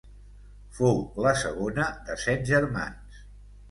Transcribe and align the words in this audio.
Fou 0.77 0.97
la 1.27 1.35
segona 1.43 1.87
de 2.11 2.19
set 2.27 2.53
germans. 2.57 3.27